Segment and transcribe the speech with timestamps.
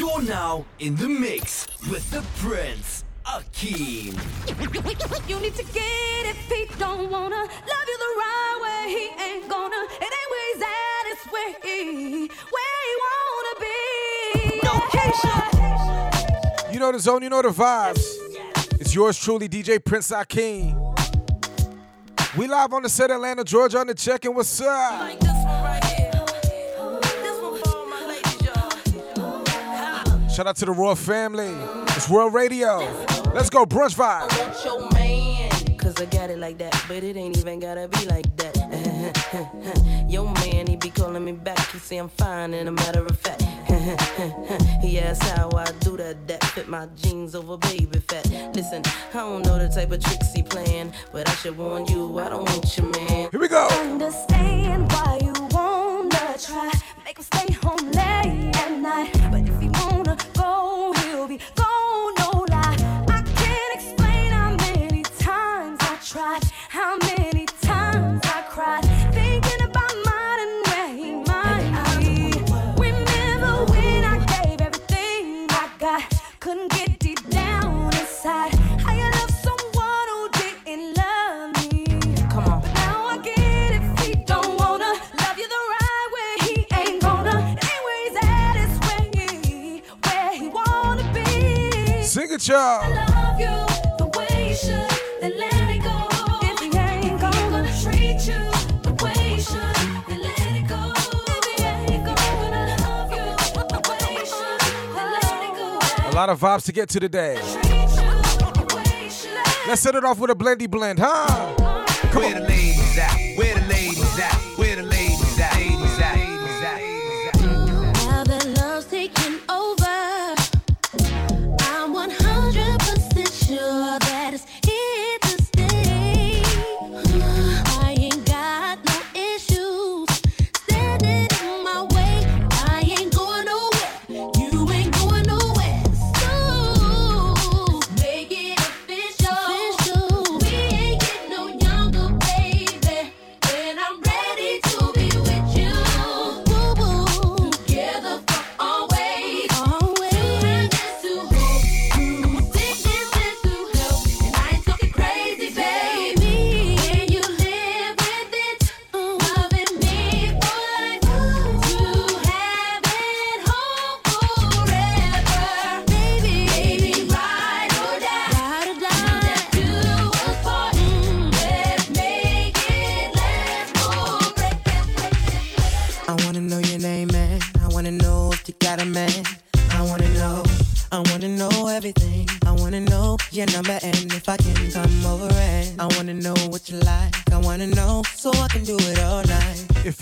[0.00, 4.18] You're now in the mix with the Prince, Akeem.
[5.28, 8.88] You need to get if he don't wanna love you the right way.
[8.88, 9.76] He ain't gonna.
[9.76, 14.60] It ain't where he's at, it's where he, where he wanna be.
[14.64, 16.72] No Keisha.
[16.72, 18.00] You know the zone, you know the vibes.
[18.80, 20.78] It's yours truly, DJ Prince Akeem.
[22.38, 25.39] We live on the set, Atlanta, Georgia, on the check and what's up?
[30.40, 31.54] Shout out to the Royal family.
[31.94, 32.78] It's World Radio.
[33.34, 34.26] Let's go, brunch vibe.
[34.38, 35.50] want your man.
[35.76, 40.06] Cause I got it like that, but it ain't even gotta be like that.
[40.08, 41.58] your man, he be calling me back.
[41.72, 43.42] He say I'm fine, and a matter of fact.
[44.80, 46.26] he asks how I do that.
[46.26, 48.26] That fit my jeans over baby fat.
[48.54, 48.82] Listen,
[49.12, 52.30] I don't know the type of tricks he playing, but I should warn you, I
[52.30, 53.28] don't want your man.
[53.30, 53.68] Here we go.
[53.68, 56.72] Understand why you wanna try.
[57.04, 58.29] Make him stay home late
[105.42, 105.78] it go.
[106.08, 107.34] A lot of vibes to get to today.
[107.34, 107.68] Treat you
[108.54, 109.68] the way you should.
[109.68, 111.26] Let's set it off with a blendy blend, huh?
[112.14, 112.79] Where the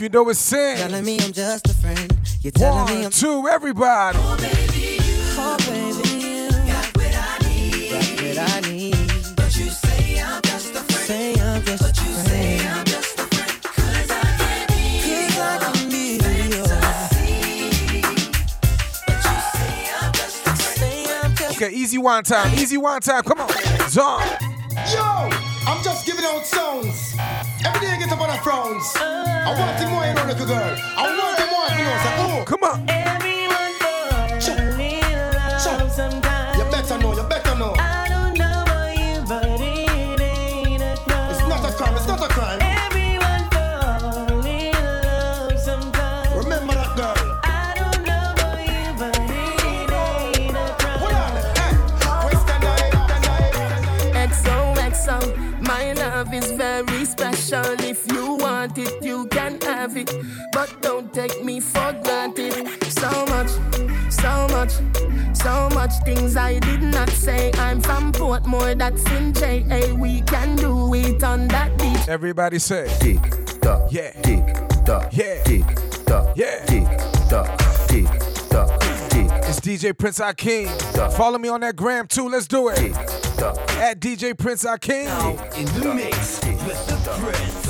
[0.08, 0.76] you know it's sin.
[0.78, 2.16] Telling me I'm just a friend.
[2.41, 4.19] You're telling me One, I'm two, everybody.
[4.20, 5.02] Oh baby,
[6.24, 7.91] you got what I need.
[7.91, 9.36] Got what I need.
[9.36, 11.06] But you say I'm just a friend.
[11.06, 12.26] Say I'm just a friend.
[12.26, 13.62] Say I'm just a friend.
[13.62, 14.82] Cause I can be.
[15.04, 16.16] Cause I can be
[16.56, 16.70] yours.
[19.04, 20.78] But you say I'm just a friend.
[20.78, 22.54] Say I'm just Okay, easy one time.
[22.54, 23.25] Easy one time.
[23.25, 23.50] Come on.
[23.90, 24.22] Zone.
[24.90, 25.28] Yo,
[25.66, 27.14] I'm just giving out songs.
[27.62, 29.18] Every day I get up on the frowns.
[29.47, 30.76] I want it more, you know, little girl.
[30.97, 31.99] I want it more, you know.
[32.04, 32.57] Say, oh, Come
[66.14, 67.50] things I did not say.
[67.55, 69.94] I'm from Portmore, that's in JA.
[69.94, 72.08] We can do it on that beach.
[72.08, 72.87] Everybody say.
[73.00, 73.20] Tick
[73.60, 73.93] tock.
[73.93, 74.12] Yeah.
[74.22, 74.44] Tick
[74.87, 75.10] tock.
[75.12, 75.43] Yeah.
[75.43, 75.66] Tick
[76.06, 76.37] tock.
[76.37, 76.64] Yeah.
[76.64, 76.87] Tick
[77.28, 77.49] tock.
[77.88, 78.06] Tick
[78.49, 78.81] tock.
[79.10, 80.66] Tick It's DJ Prince Akeem.
[80.94, 81.10] Duh.
[81.10, 82.28] Follow me on that gram too.
[82.28, 83.08] Let's do tick it.
[83.37, 83.56] tock.
[83.72, 85.08] At DJ Prince Akeem.
[85.58, 87.69] In the mix with the Prince,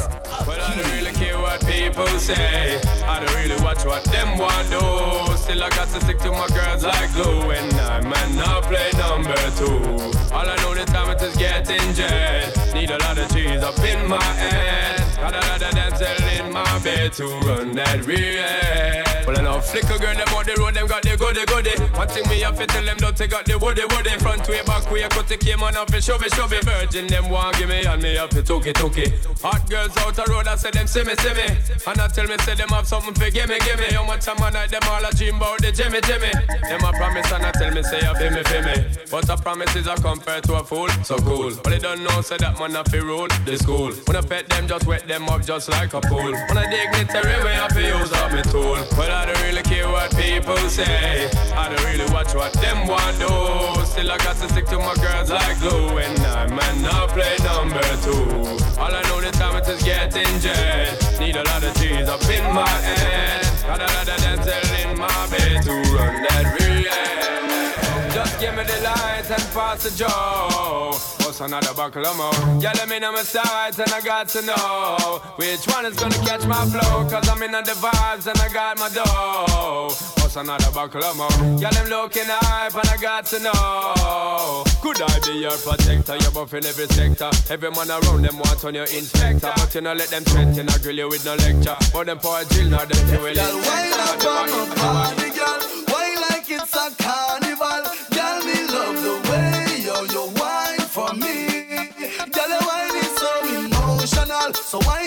[1.59, 2.81] What people say.
[3.05, 5.37] I don't really watch what them want do.
[5.37, 7.51] Still I got to stick to my girls like glue.
[7.51, 10.19] And I might not play number two.
[10.33, 12.57] All I know the time it is getting jet.
[12.75, 15.09] Need a lot of cheese up in my head.
[15.17, 19.09] Got a lot of dancing in my bed to run that real.
[19.27, 21.75] Well, I know flicker girl, them on the road, them got the goody goody.
[21.99, 24.11] One thing me have to tell them, don't take out the woody woody.
[24.21, 26.61] Front way, back way, cut the came on off, show me, show me.
[26.63, 28.79] Virgin, them want give me, and me have to took it.
[28.79, 31.48] Hot girls out the road, I say them see me, see me.
[31.87, 33.87] And I tell me, say them have something for give me, give me.
[33.91, 36.33] How much time I night, them all a dream about the Jimmy, Jimmy.
[36.69, 38.77] Them a promise, and I tell me, say, feel me, feel me.
[39.11, 41.53] But a promise is a compared to a fool, so cool.
[41.63, 43.93] But they don't know, say that man a fi rule the school.
[44.07, 46.33] When I pet them, just wet them up just like a pool.
[46.33, 48.79] When I dignitary, way I fi use up my tool.
[48.99, 51.31] Well, I don't really care what people say.
[51.57, 53.85] I don't really watch what them want do.
[53.87, 55.99] Still, I got to stick to my girls like glue.
[55.99, 58.68] And I man not play number two.
[58.79, 61.19] All I know the time is getting jet.
[61.21, 63.43] Need a lot of cheese up in my head.
[63.67, 68.13] Got a lot of dental in my bed to run that real.
[68.15, 70.99] Just give me the lights and pass the joe
[71.29, 72.61] bust another buckle of more.
[72.61, 76.15] Yeah, let me know my sides and I got to know which one is gonna
[76.27, 77.09] catch my flow.
[77.09, 80.18] Cause I'm in the vibes and I got my dough.
[80.29, 81.59] Bust another buckle of more.
[81.59, 84.63] Yeah, them looking hype and I got to know.
[84.83, 86.17] Could I be your protector?
[86.21, 87.31] You're buff in every sector.
[87.49, 89.51] Every man around them want on your inspector.
[89.57, 91.77] But you know, let them threaten, I grill you with no lecture.
[91.95, 93.33] But them poor drill, not them fuel.
[93.33, 95.61] Girl, why not on my body, girl?
[95.89, 97.89] Why like it's a carnival?
[98.13, 101.89] Girl, me love the way yo you wine for me.
[102.37, 103.33] Girl, your wine is so
[103.65, 104.53] emotional.
[104.53, 104.98] So wine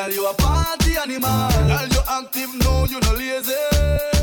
[0.00, 1.50] Girl, you a party animal.
[1.68, 3.52] Girl, you active, no, you no lazy.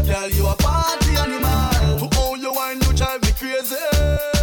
[0.08, 2.00] Girl, you a party animal.
[2.00, 3.76] To all you wine, you drive me crazy.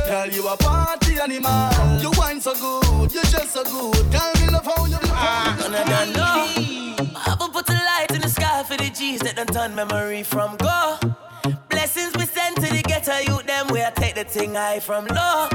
[0.07, 2.01] Girl, you a party animal.
[2.01, 4.13] You wine so good, you just so good.
[4.13, 5.11] Girl, me love how you look.
[5.11, 5.61] Ah.
[5.65, 7.15] And I don't know.
[7.17, 10.23] I will put a light in the sky for the G's that done turn memory
[10.23, 11.01] from go.
[11.69, 15.07] Blessings we send to the ghetto youth, them where I take the thing high from
[15.07, 15.49] low.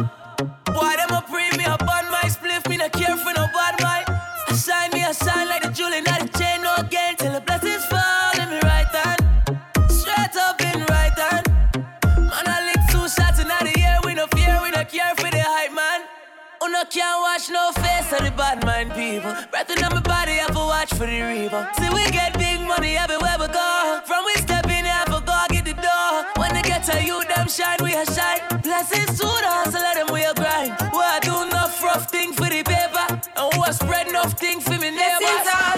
[0.66, 3.79] Boy, them a pre me up on my spliff, me not care for no bad
[16.80, 19.34] no can't watch no face of the bad mind people.
[19.52, 21.68] Breath on my body, I for watch for the river.
[21.78, 24.02] See, we get big money everywhere we go.
[24.06, 26.12] From we step in, I for go get the door.
[26.40, 28.40] When they get to you, them shine, we a shine.
[28.64, 30.72] Blessings to the hustle, let them we a grind.
[30.94, 33.08] We a do enough rough thing for the paper.
[33.36, 35.69] And we a spread enough thing for me neighbors.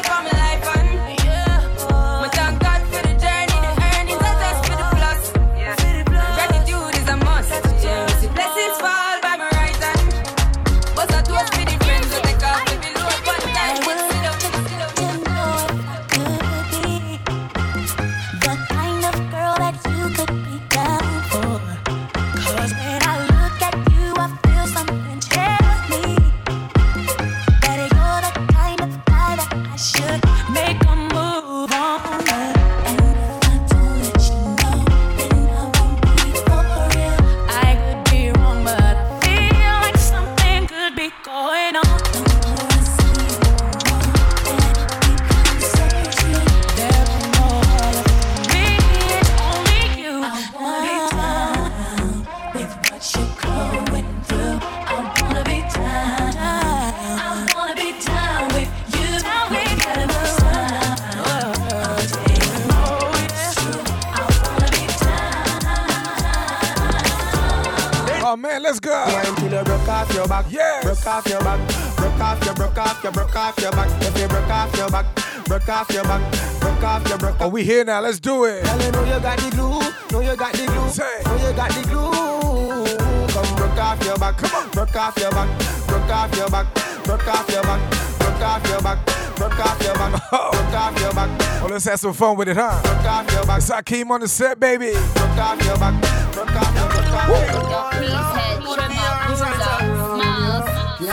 [68.61, 68.65] Down.
[68.65, 68.91] Oh let's go.
[68.91, 70.45] Wine till you broke off your back.
[70.49, 70.83] Yes.
[70.83, 71.59] Broke off your back.
[71.97, 74.01] Broke off your, broke off your, broke off your back.
[74.01, 75.06] If you broke off your back,
[75.45, 78.01] broke off your back, broke off your, broke Oh, we here now.
[78.01, 78.63] Let's do it.
[78.63, 79.80] Girl, you know you got the glue.
[80.11, 80.89] Know you got the glue.
[80.89, 81.21] Say.
[81.25, 82.97] Know you got the glue.
[83.33, 84.37] Come broke off your back.
[84.37, 84.69] Come on.
[84.71, 85.49] Broke off your back.
[85.87, 86.68] Broke off your back.
[87.03, 87.91] Broke off your back.
[88.19, 89.06] Broke off your back.
[89.35, 90.30] Broke off your back.
[90.30, 91.61] Broke off your back.
[91.63, 92.81] Oh, let's have some fun with it, huh?
[92.83, 93.57] Broke off your back.
[93.57, 94.91] It's Akeem on the set, baby.
[94.91, 96.01] Broke off your back.
[96.33, 98.50] Broke off your broke off your back.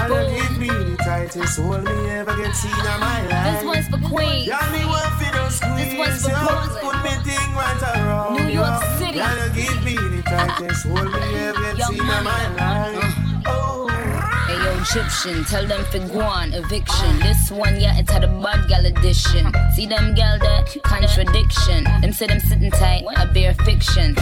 [0.06, 3.60] Y'all give me the tightest hold me ever get seen in my life.
[3.60, 4.46] This one's for Queens.
[4.46, 6.30] Y'all me want fi don't squeeze This one's for.
[6.30, 6.82] Brooklyn.
[6.82, 8.82] Put me thing right around New York.
[8.98, 9.18] City.
[9.18, 12.60] Y'all give me the tightest hold me ever get seen in my life.
[12.60, 13.42] Uh-huh.
[13.46, 13.88] Oh.
[14.48, 17.18] Ayo, Egyptian, tell them for guan, eviction.
[17.18, 19.52] This one, yeah, it's had a bad gal edition.
[19.74, 21.84] See them gal that contradiction.
[22.00, 24.14] Them say them sitting tight, I bear fiction.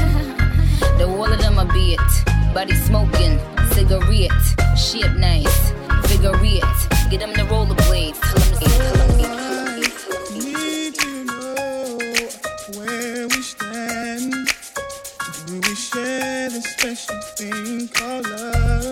[0.99, 2.55] The all of them a be it.
[2.55, 3.39] Body smoking,
[3.73, 4.33] cigarette,
[4.77, 5.73] shit nice,
[6.09, 6.33] figure.
[7.11, 9.17] Get them the rollerblades, tell them to see, tell them
[15.77, 18.86] Share the special thing called love.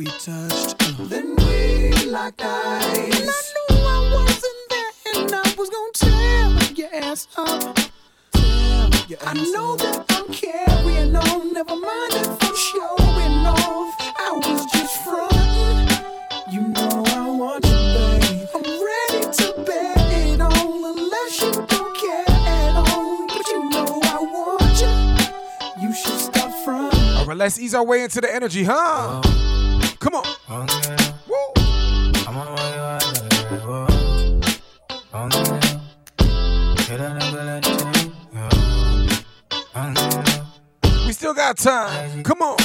[0.00, 0.78] We touched.
[1.10, 3.20] Then we locked eyes.
[3.20, 7.78] And I knew I wasn't there, and I was gonna tear your ass up.
[9.26, 11.52] I know that I'm carrying on.
[11.52, 13.94] Never mind if I'm showing off.
[14.00, 15.88] I was just frontin'.
[16.50, 18.48] You know I want you, babe.
[18.54, 23.26] I'm ready to bet it on, unless you don't care at all.
[23.26, 25.86] But you know I want you.
[25.86, 27.16] You should stop frontin'.
[27.18, 28.72] All right, let's ease our way into the energy, huh?
[28.72, 29.59] Uh-huh.
[30.00, 30.24] Come on.
[41.06, 42.22] We still got time.
[42.22, 42.56] Come on.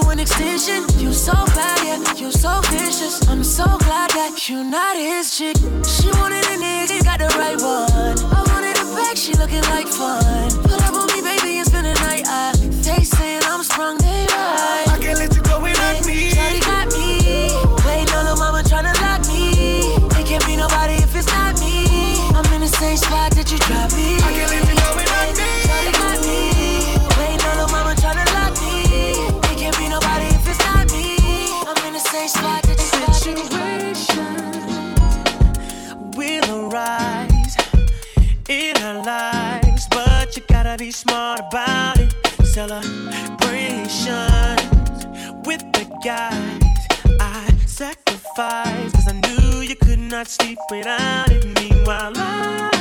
[0.00, 0.84] To an extension.
[0.98, 3.26] You so bad, yeah, you so vicious.
[3.28, 5.56] I'm so glad that you not his chick.
[5.88, 8.16] She wanted a nigga, got the right one.
[8.28, 10.50] I wanted a back, she looking like fun.
[10.68, 12.24] Pull up on me, baby, and spend the night.
[12.28, 12.52] I,
[12.84, 14.84] they saying I'm sprung, they right.
[14.92, 16.28] I can't let you go without me.
[16.28, 17.48] Shawty got me.
[17.88, 19.96] Waiting on the mama tryna lock me.
[20.20, 22.20] It can't be nobody if it's not me.
[22.36, 24.25] I'm in the same spot that you dropped me.
[42.66, 44.10] Celebrations
[45.46, 46.60] with the guys
[47.20, 51.44] I sacrificed, cause I knew you could not sleep without it.
[51.60, 52.75] Meanwhile, I,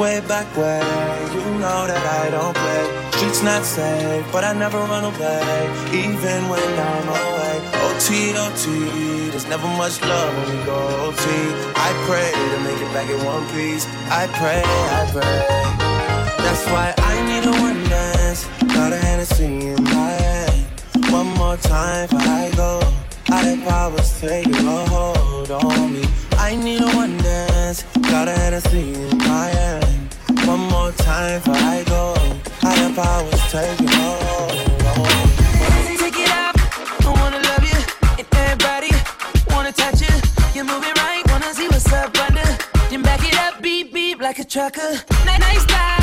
[0.00, 0.80] Way back where
[1.34, 3.10] you know that I don't play.
[3.12, 7.56] Streets not safe, but I never run away, even when I'm away.
[7.84, 11.24] OT, OT, there's never much love when we go OT.
[11.76, 13.84] I pray to make it back in one piece.
[14.08, 15.38] I pray, I pray.
[16.44, 18.48] That's why I need a one dance.
[18.72, 20.64] Got a Hennessy in my hand.
[21.12, 22.80] One more time before I go.
[23.28, 26.04] I had powers taking a hold on me.
[26.38, 27.82] I need a one dance.
[28.10, 29.89] Got a Hennessy in my hand
[31.10, 32.14] time for I go.
[36.02, 36.56] Take it off.
[37.06, 37.78] I wanna love you.
[38.20, 38.90] And everybody
[39.52, 40.14] wanna touch you.
[40.54, 40.66] You're
[41.04, 41.22] right.
[41.30, 42.48] Wanna see what's up under.
[42.90, 43.60] Then back it up.
[43.60, 44.92] Beep beep like a trucker.
[45.26, 45.99] Nice, nice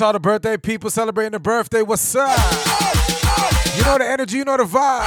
[0.00, 1.82] to all the birthday people celebrating the birthday.
[1.82, 2.30] What's up?
[3.76, 5.04] You know the energy, you know the vibe.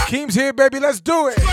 [0.00, 0.80] Akeem's here, baby.
[0.80, 1.45] Let's do it.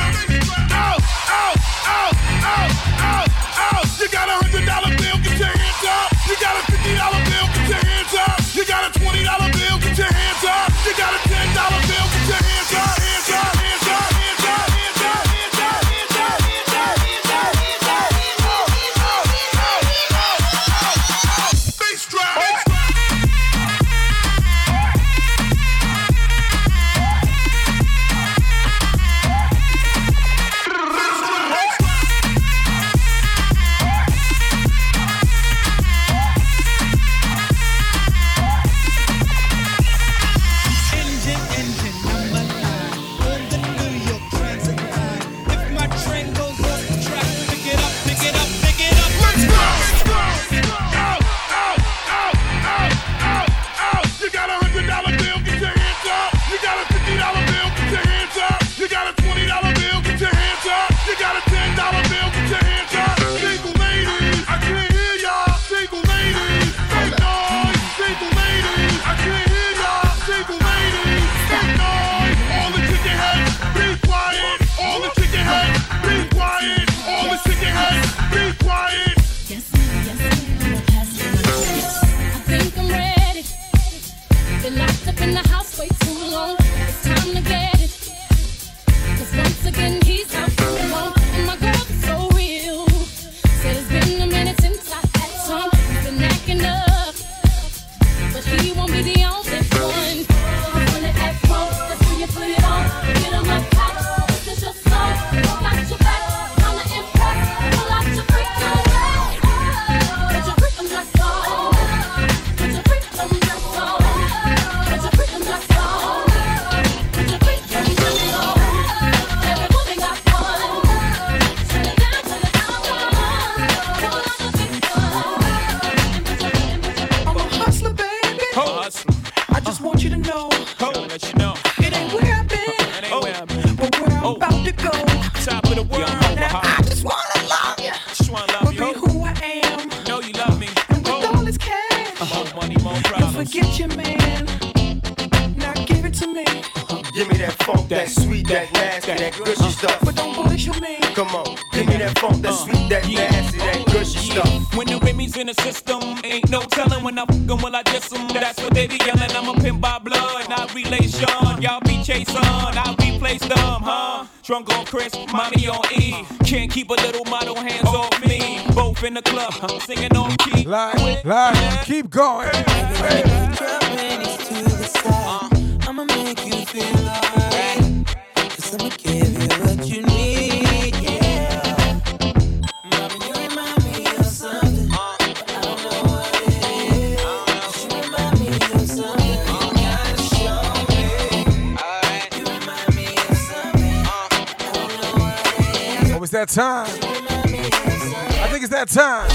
[196.54, 196.86] time.
[196.86, 199.28] I think it's that time.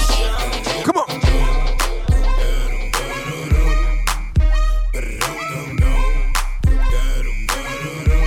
[0.85, 1.05] Come on.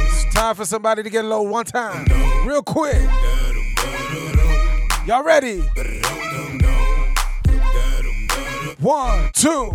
[0.05, 2.05] It's time for somebody to get low one time.
[2.47, 3.01] Real quick.
[5.07, 5.61] Y'all ready?
[8.79, 9.73] One, two,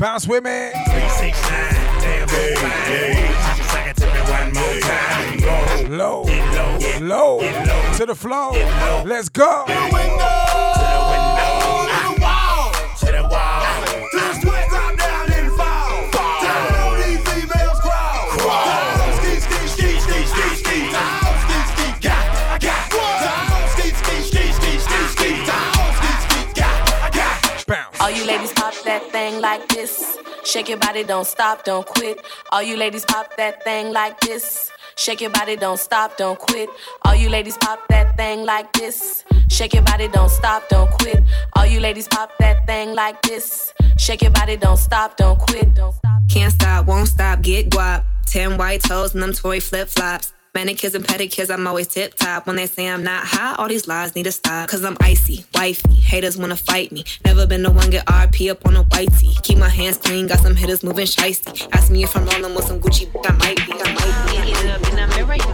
[0.00, 0.70] bounce with me.
[0.90, 3.55] Three, six, nine, damn,
[5.88, 7.38] Low, low, low,
[7.96, 8.52] to the floor.
[9.04, 9.64] Let's go.
[9.66, 10.26] To the window,
[10.74, 13.62] to the wall, to the wall.
[14.98, 16.10] Down and fall.
[16.98, 18.36] These females crawl.
[20.90, 21.12] Got,
[22.50, 22.90] I got.
[26.54, 27.64] Got, I got.
[27.68, 28.00] Bounce.
[28.00, 30.18] All you ladies pop that thing like this.
[30.44, 32.24] Shake your body, don't stop, don't quit.
[32.50, 34.72] All you ladies pop that thing like this.
[34.98, 36.70] Shake your body, don't stop, don't quit.
[37.04, 39.24] All you ladies pop that thing like this.
[39.48, 41.22] Shake your body, don't stop, don't quit.
[41.54, 43.74] All you ladies pop that thing like this.
[43.98, 45.74] Shake your body, don't stop, don't quit.
[45.74, 46.22] Don't stop.
[46.30, 48.04] Can't stop, won't stop, get guap.
[48.24, 50.32] Ten white toes and them toy flip flops.
[50.56, 52.46] Manicures and pedicures, I'm always tip top.
[52.46, 54.66] When they say I'm not high, all these lies need to stop.
[54.70, 55.92] Cause I'm icy, wifey.
[55.96, 57.04] Haters wanna fight me.
[57.26, 59.42] Never been the one get RP up on a whitey.
[59.42, 61.68] Keep my hands clean, got some hitters moving shisty.
[61.72, 63.74] Ask me if I'm rolling with some Gucci, I might be.
[63.74, 64.36] I might be.
[64.88, 65.46] In the mirror, you.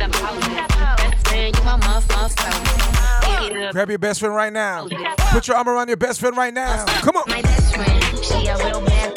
[3.72, 4.86] Grab your best friend right now.
[5.32, 6.84] Put your arm around your best friend right now.
[7.00, 7.24] Come on.
[7.26, 9.12] My best friend, she a real man.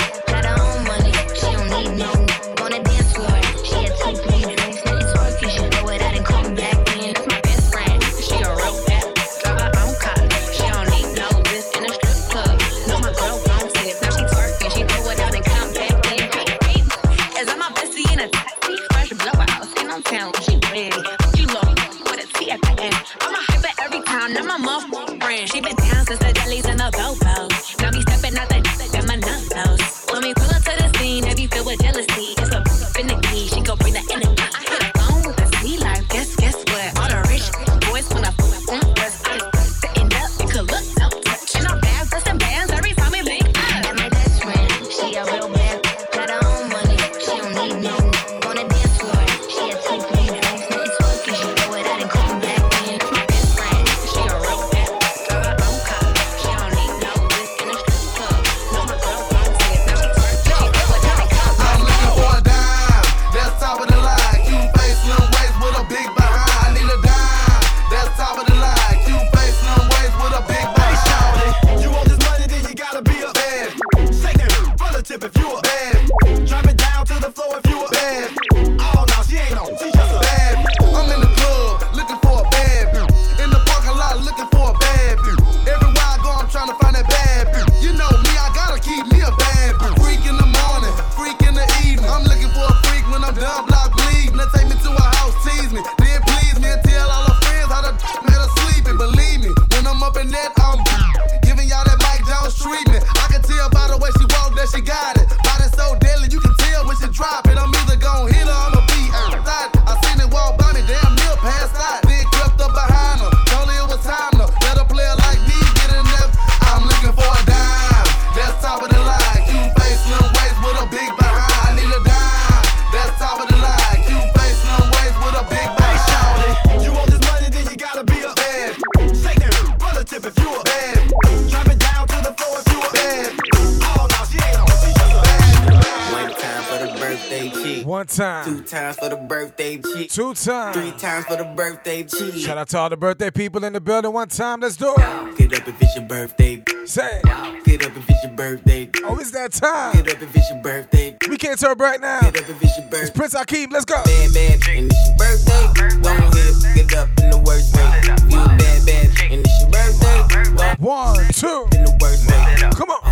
[140.15, 140.77] Two times.
[140.77, 142.35] Three times for the birthday cheek.
[142.35, 144.13] Shout out to all the birthday people in the building.
[144.13, 145.37] One time, let's do it.
[145.37, 146.63] Get up if it's your birthday.
[146.85, 147.19] Say.
[147.65, 148.89] Get up if it's your birthday.
[149.03, 149.91] Oh, it's that time.
[149.91, 151.17] Get up if it's your birthday.
[151.29, 152.21] We can't turn back now.
[152.21, 153.01] Get up if it's your birthday.
[153.01, 153.73] It's Prince Akeem.
[153.73, 153.95] Let's go.
[154.05, 156.01] Bad, bad, and it's your birthday.
[156.01, 157.83] Go ahead, get up in the worst way.
[158.31, 160.75] You bad, bad, and it's your birthday.
[160.81, 161.67] One, two.
[161.77, 162.69] in the worst way.
[162.71, 163.04] Come on.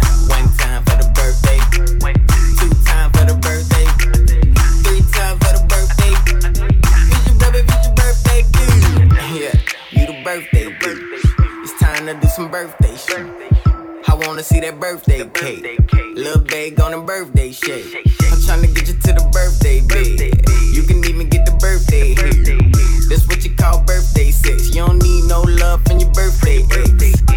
[12.34, 13.28] Some birthday shit.
[14.08, 15.80] I wanna see that birthday cake.
[16.15, 17.93] Little bag on the birthday shake.
[18.32, 20.41] I'm tryna get you to the birthday bed.
[20.74, 22.58] You can even get the birthday here.
[23.08, 24.69] That's what you call birthday sex.
[24.69, 27.33] You don't need no love from your birthday ex.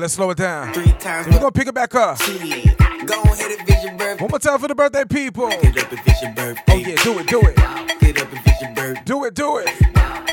[0.00, 0.72] Let's slow it down.
[0.72, 2.18] Three times We're gonna pick it back up.
[2.18, 4.22] Go ahead if it's your birthday.
[4.22, 5.48] One more time for the birthday people.
[5.48, 6.62] Get up if it's your birthday.
[6.68, 7.56] Oh yeah, do it, do it.
[8.00, 9.02] Get up if it's your birthday.
[9.04, 9.66] Do it, do it.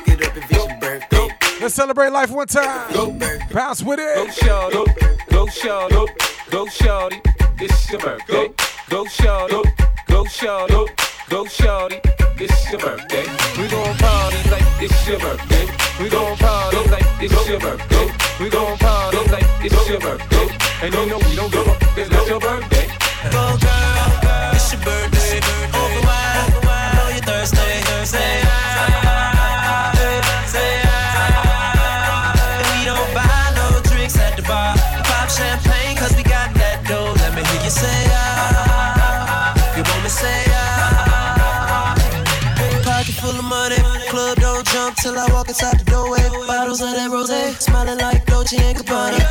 [0.05, 1.27] Get up if it's your birthday.
[1.59, 3.19] Let's celebrate life one time.
[3.51, 4.15] Bounce with it.
[4.15, 4.33] Go it.
[4.33, 4.91] shorty,
[5.29, 6.13] go shorty,
[6.49, 7.21] go shorty,
[7.59, 8.49] it's your birthday.
[8.89, 9.69] Go shorty,
[10.07, 10.93] go shorty,
[11.29, 11.99] go shorty,
[12.39, 13.25] it's your birthday.
[13.61, 15.67] We gon' party like it's your birthday.
[15.99, 18.11] We gon' party like it's your birthday.
[18.39, 18.77] We gon'
[19.69, 20.47] party like it's your birthday.
[20.83, 22.87] And you know we don't give up, it's not your birthday.
[23.31, 25.39] Go girl, it's your birthday.
[25.73, 27.57] Over wine, I know you're thirsty.
[28.05, 29.91] Say ah,
[30.45, 30.89] say ah.
[32.71, 34.75] We don't buy no drinks at the bar.
[35.03, 37.13] Pop champagne 'cause we got that dough.
[37.17, 39.53] Let me hear you say ah.
[39.75, 41.95] You want me say ah.
[42.83, 43.77] Pocket full of money,
[44.09, 46.23] club don't jump till I walk inside the doorway.
[46.47, 49.26] Bottles of that rose, smiling like Dolce and Gabbana.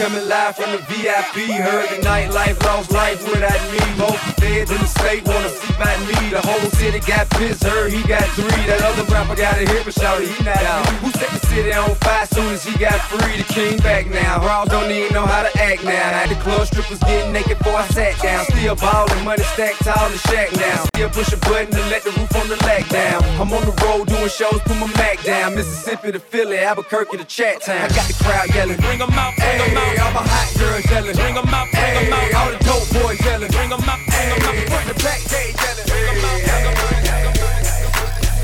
[0.00, 1.52] Coming live from the VIP.
[1.60, 3.80] Heard the nightlife, lost life without me.
[4.00, 6.30] Most feds in the state wanna see by me.
[6.30, 8.64] The whole city got pissed, heard he got three.
[8.64, 10.88] That other rapper got a hit, but shout he not out.
[11.04, 13.36] Who set the city on fire soon as he got free?
[13.42, 14.40] The king back now.
[14.40, 15.92] Raw don't even know how to act now.
[15.92, 18.46] Had the club strippers getting naked before I sat down.
[18.46, 20.84] Still ballin', money stacked tall in the shack now.
[20.96, 23.22] Still push a button to let the roof on the lack down.
[23.38, 25.54] I'm on the road doing shows, put my Mac down.
[25.54, 27.84] Mississippi to Philly, Albuquerque to Chat Town.
[27.84, 28.80] I got the crowd yelling.
[28.80, 29.89] Bring 'em out, bring 'em Hey, out.
[29.98, 31.14] All my hot girls yelling.
[31.16, 32.46] Bring 'em out, bring 'em Hey, out.
[32.46, 33.50] all the dope boys yelling.
[33.50, 34.54] Bring 'em out, bring 'em out.
[34.54, 35.88] Hey, the back day yelling.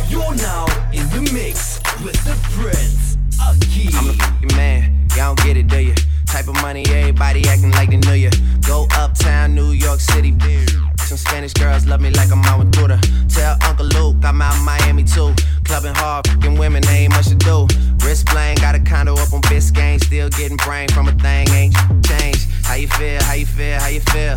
[0.08, 3.94] You're now in the mix with the Prince Akeem.
[3.98, 5.08] I'm the fucking man.
[5.16, 5.94] Y'all don't get it, do you?
[6.26, 8.30] Type of money, everybody acting like they knew you.
[8.66, 10.85] Go uptown, New York City, bitch.
[11.06, 12.98] Some Spanish girls love me like I'm Duda.
[13.32, 15.32] Tell Uncle Luke I'm out Miami too.
[15.62, 17.68] Clubbing hard, fucking women, ain't much to do.
[18.04, 20.02] Wrist bling, got a condo up on Biscayne.
[20.02, 22.48] Still getting brain from a thing, ain't changed.
[22.64, 24.36] How you feel, how you feel, how you feel?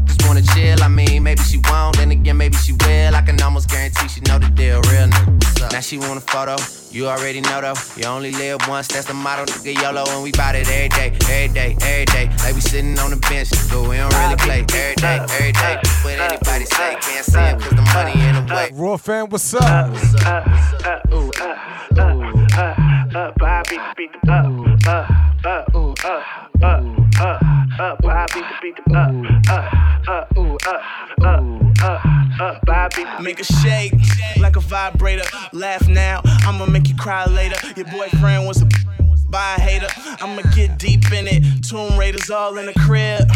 [0.31, 0.81] wanna chill.
[0.81, 3.15] I mean, maybe she won't, then again, maybe she will.
[3.15, 4.79] I can almost guarantee she know the deal.
[4.87, 5.33] Real nigga.
[5.33, 5.71] What's up?
[5.73, 6.55] Now she want a photo.
[6.91, 7.73] You already know though.
[7.97, 9.43] You only live once, that's the motto.
[9.45, 12.25] Nigga YOLO, and we bout it every day, every day, every day.
[12.43, 14.59] Like we sitting on the bench, but we don't really play.
[14.71, 15.75] Every day, every day.
[16.03, 18.71] What anybody say, can't see it cause the money in the way.
[18.73, 19.61] Raw fan, what's up?
[19.63, 20.31] uh,
[20.85, 21.55] uh, ooh, uh,
[21.97, 22.11] uh,
[22.57, 27.39] uh, uh, Bobby, beat the up, uh, uh, ooh, uh, uh, uh,
[27.79, 29.13] uh, Bobby, beat the up,
[29.49, 30.81] uh, uh, ooh, uh,
[31.23, 31.99] uh, uh,
[32.39, 33.05] uh, Bobby.
[33.21, 33.93] Make a shake
[34.39, 35.25] like a vibrator.
[35.53, 37.57] Laugh now, I'ma make you cry later.
[37.75, 38.67] Your boyfriend was a
[39.29, 39.87] by a hater.
[40.19, 41.63] I'ma get deep in it.
[41.63, 43.29] Tomb Raiders all in the crib.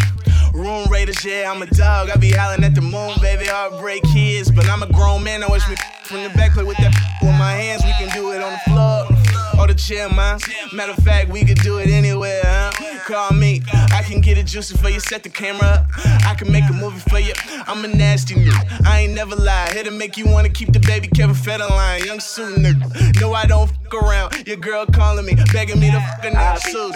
[0.54, 2.10] Room Raiders, yeah, I'm a dog.
[2.10, 3.46] I be howling at the moon, baby.
[3.46, 5.44] Heartbreak kids, but I'm a grown man.
[5.44, 7.84] I wish me from the back play with that with my hands.
[7.84, 9.15] We can do it on the floor
[9.60, 10.40] or the chair, man.
[10.74, 12.72] Matter of fact, we could do it anywhere, huh?
[13.06, 15.00] Call me, I can get it juicy for you.
[15.00, 15.86] Set the camera up,
[16.26, 17.34] I can make a movie for you.
[17.68, 19.72] I'm a nasty nigga, I ain't never lie.
[19.74, 22.06] Here to make you wanna keep the baby Kevin Federline.
[22.06, 24.48] Young soon nigga, no, I don't fuck around.
[24.48, 26.56] Your girl calling me, begging me to fuck her now.
[26.56, 26.92] So,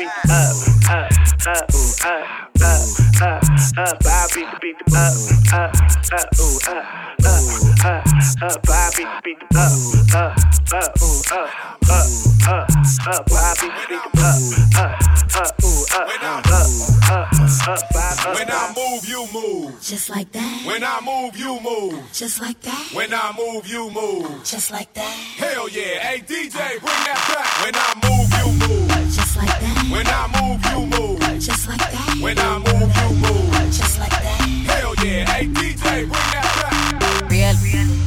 [0.90, 1.06] Up,
[1.46, 2.82] up, ooh, up, up,
[3.22, 3.44] up,
[3.78, 5.14] up, Bobby, beat the up,
[5.54, 5.70] up,
[6.14, 6.84] up, ooh, up,
[7.26, 7.46] up,
[7.86, 8.08] up,
[8.42, 9.70] up, Bobby, beat the up,
[10.16, 10.34] up,
[10.74, 11.50] up, ooh, up,
[11.90, 12.10] up,
[12.50, 12.66] up,
[13.08, 14.42] up, Bobby, beat the up,
[14.80, 14.98] up,
[15.38, 18.36] up, ooh, up, up, up, up.
[18.36, 19.82] When I move, you move.
[19.82, 20.64] Just like that.
[20.66, 22.12] When I move, you move.
[22.14, 22.90] Just like that.
[22.94, 24.44] When I move, you move.
[24.44, 25.14] Just like that.
[25.38, 26.00] Hell yeah.
[26.00, 27.39] Hey, DJ, bring that.
[27.62, 28.90] When I move, you move.
[29.12, 29.90] Just like that.
[29.92, 31.20] When I move, you move.
[31.40, 32.18] Just like that.
[32.22, 33.52] When I move, you move.
[33.72, 34.42] Just like that.
[34.70, 35.26] Hell yeah.
[35.30, 37.30] Hey, DJ, bring that back.
[37.30, 37.54] Real,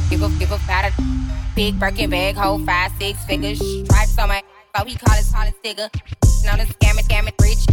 [0.09, 1.03] give a, give a fat a
[1.55, 3.59] big Birkin bag, hold five, six figures.
[3.59, 4.41] Stripes on my,
[4.75, 5.89] so he call his call it sticker.
[6.43, 7.63] Now the scam it, scam it, rich.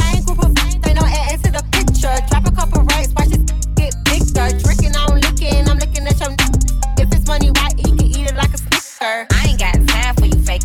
[0.00, 2.14] Same group of friends, they don't add into the picture.
[2.30, 3.44] Drop a couple racks, watch this
[3.76, 4.48] get bigger.
[4.64, 6.36] Drinking, I'm licking, I'm looking at your n-
[6.98, 9.26] If it's money right, he can eat it like a snicker.
[9.32, 10.62] I ain't got time for you fake.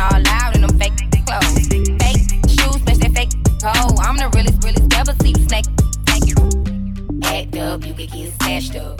[0.00, 1.68] All loud in them fake clothes.
[1.68, 3.32] Fake shoes, match that fake
[3.62, 3.94] hoe.
[4.00, 5.66] I'm the realest, realest, never sleep snake.
[6.06, 6.36] Thank you.
[7.22, 8.98] Act up, you could get snatched up.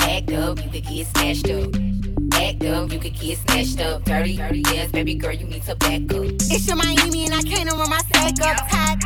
[0.00, 1.70] Act up, you could get snatched up.
[2.34, 4.04] Act up, you could get snatched up.
[4.04, 6.26] Dirty, dirty ass, baby girl, you need to back up.
[6.50, 8.68] It's your Miami and I can't run my stack up.
[8.68, 9.00] Tied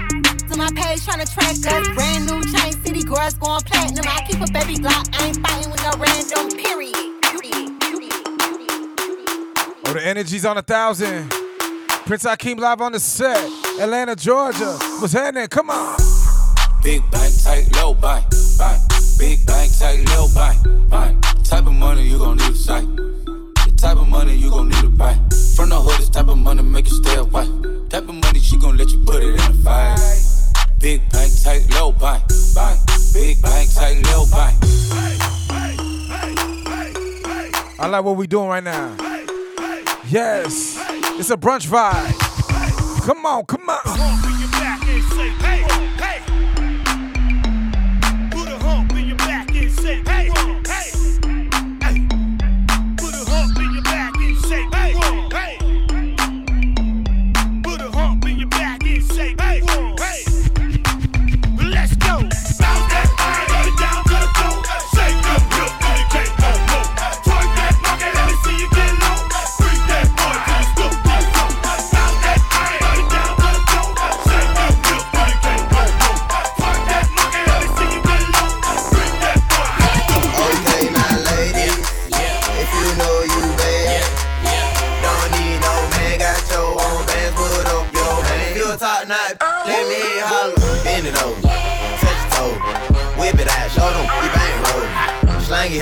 [0.48, 1.88] to my page trying to track us.
[1.94, 4.06] Brand new chain city girls going platinum.
[4.08, 5.04] I keep a baby Glock.
[5.20, 7.05] I ain't fighting with no random period.
[9.96, 11.30] The energy's on a thousand.
[12.04, 13.42] Prince Akeem live on the set.
[13.80, 14.76] Atlanta, Georgia.
[15.00, 15.48] What's happening?
[15.48, 15.96] Come on.
[16.82, 18.26] Big bank, tight, low bank.
[19.18, 21.22] Big bank, tight, low bank.
[21.44, 22.84] Type of money you gon' need a sight.
[22.84, 25.14] The type of money you gon' need to buy.
[25.56, 27.46] From the hood, this type of money make you stay away.
[27.88, 29.98] Type of money she gon' let you put it in the fight.
[30.78, 32.22] Big bank, tight, low bank,
[32.54, 32.80] bank.
[33.14, 34.56] Big bank, tight, low bank.
[37.78, 39.05] I like what we doing right now.
[40.08, 40.76] Yes,
[41.18, 43.04] it's a brunch vibe.
[43.04, 44.35] Come on, come on.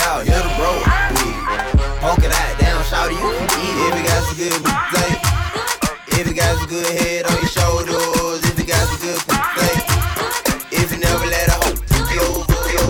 [0.05, 0.72] Out, show them you a bro.
[2.01, 3.76] Poke it out, down, shout you can eat.
[3.86, 4.53] If you got some good
[4.92, 5.16] thing,
[6.18, 9.20] if you got some good head on your shoulders, if you got some good
[9.57, 9.78] thing,
[10.72, 11.74] if you never let a hoe
[12.14, 12.84] yo, yo,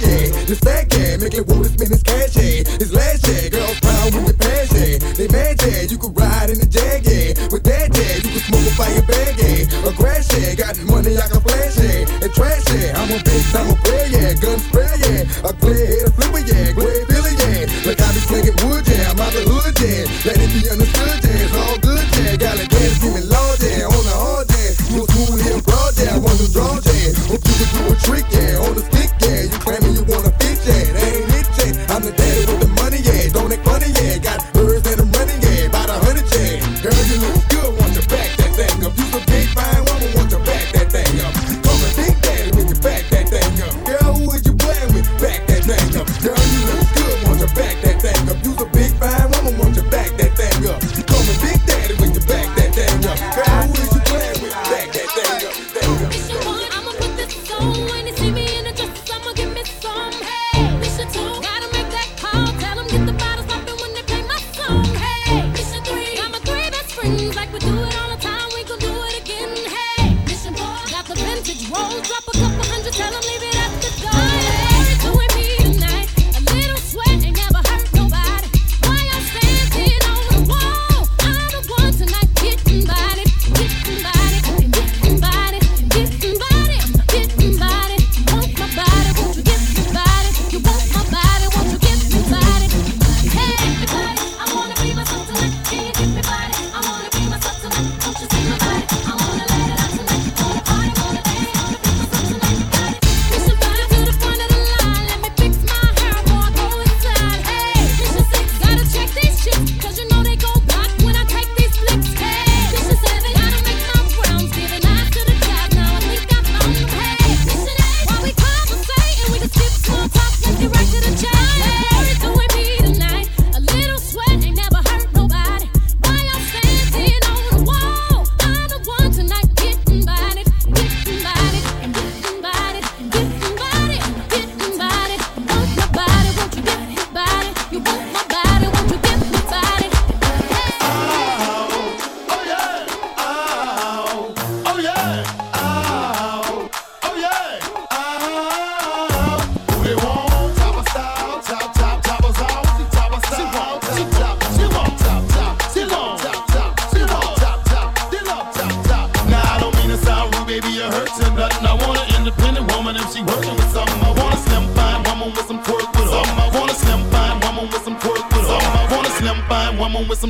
[0.00, 0.46] yeah.
[0.46, 1.16] This bag, yeah.
[1.16, 2.62] Make it wanna spend his cash, yeah.
[2.92, 3.48] Last, yeah.
[3.48, 4.98] Girls proud with the yeah.
[5.14, 5.82] They mad, yeah.
[5.82, 7.13] You could ride in the jag.
[13.06, 13.73] Trash, yeah.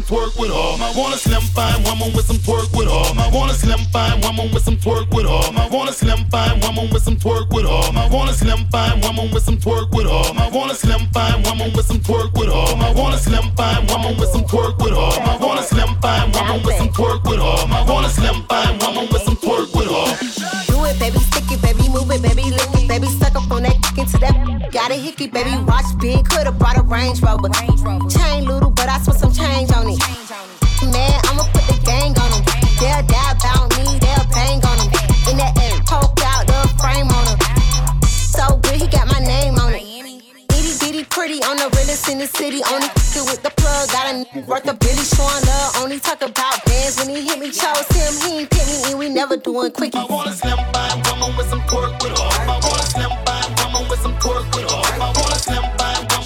[0.05, 0.71] twerk with her.
[0.85, 3.07] I want a slim fine woman with some twerk with her.
[3.17, 5.45] I want a slim fine woman with some twerk with her.
[5.57, 7.85] I want a slim fine woman with some twerk with her.
[7.97, 10.25] I want a slim fine woman with some twerk with her.
[10.37, 12.69] I want a slim fine woman with some twerk with her.
[12.85, 15.13] I want a slim fine woman with some twerk with her.
[15.25, 17.59] I want a slim fine woman with some twerk with her.
[17.73, 20.07] I want a slim fine woman with some twerk with her.
[20.69, 23.63] Do it, baby, stick it, baby, move it, baby, lick it, baby, suck up on
[23.63, 24.71] that, into that.
[24.71, 27.49] Got a hickey, baby, watch big, coulda brought a Range Rover.
[27.49, 28.24] Range Rover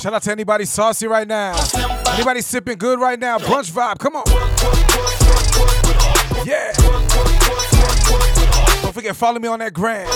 [0.09, 1.55] Shout out to anybody saucy right now.
[2.15, 3.37] Anybody sipping good right now?
[3.37, 3.99] Brunch vibe.
[3.99, 4.25] Come on.
[6.47, 6.73] Yeah.
[8.81, 10.09] Don't forget, follow me on that gram.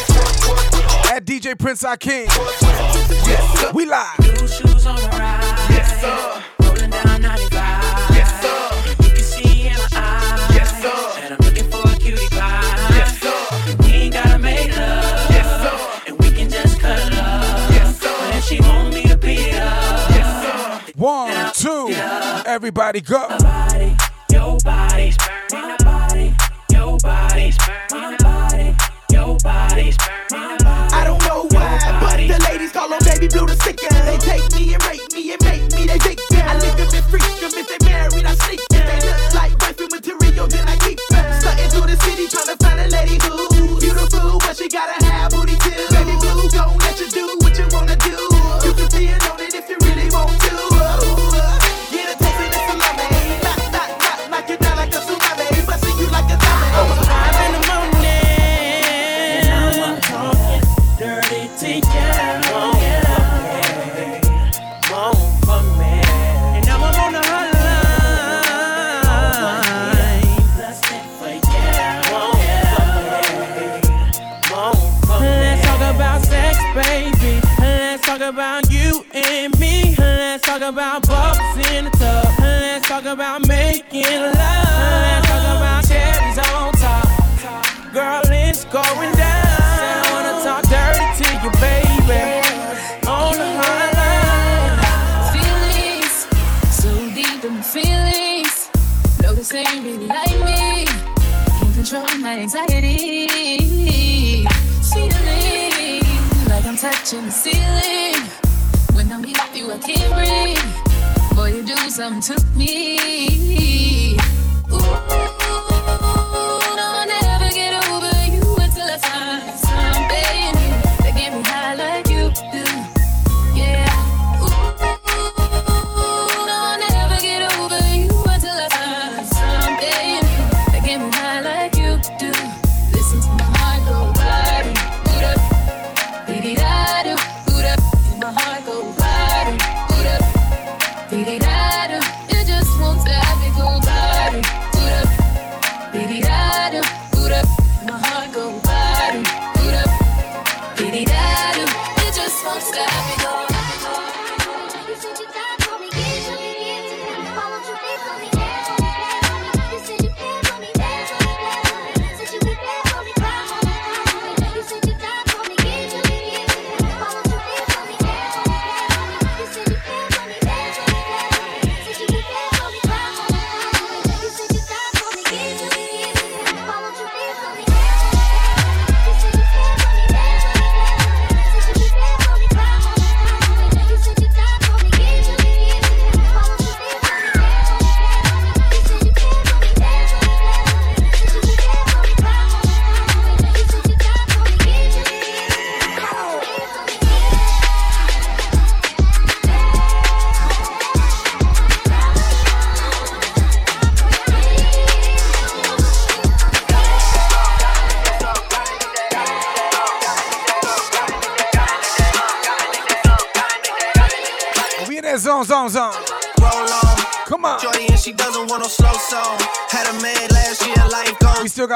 [1.14, 2.24] At DJ Prince Akeem.
[3.26, 3.74] Yes.
[3.74, 4.18] We live.
[4.18, 5.68] New shoes on the ride.
[5.68, 6.31] Yes, sir.
[22.74, 23.28] Everybody go.
[23.28, 23.96] My body,
[24.32, 25.16] your body's
[25.50, 25.68] burning.
[25.68, 26.34] My body,
[26.70, 27.58] your body's
[27.90, 28.00] burning.
[28.00, 28.76] My body,
[29.12, 29.96] your body's
[30.30, 30.66] burning.
[30.66, 33.92] I don't know why, but the ladies call on Baby Blue the sicker.
[33.92, 34.82] They take me and